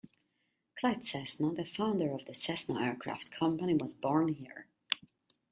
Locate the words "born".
3.93-4.29